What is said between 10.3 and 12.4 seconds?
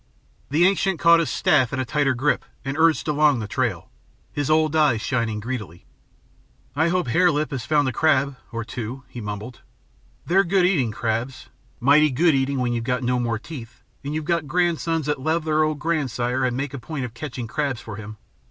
good eating, crabs, mighty good